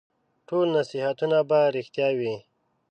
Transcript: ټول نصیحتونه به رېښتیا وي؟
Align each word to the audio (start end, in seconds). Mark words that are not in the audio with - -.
ټول 0.47 0.65
نصیحتونه 0.77 1.37
به 1.49 1.59
رېښتیا 1.75 2.07
وي؟ 2.19 2.33